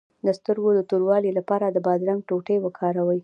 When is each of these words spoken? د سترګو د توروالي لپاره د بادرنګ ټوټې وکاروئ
د 0.25 0.27
سترګو 0.37 0.69
د 0.75 0.81
توروالي 0.89 1.31
لپاره 1.39 1.65
د 1.69 1.77
بادرنګ 1.85 2.21
ټوټې 2.27 2.55
وکاروئ 2.61 3.19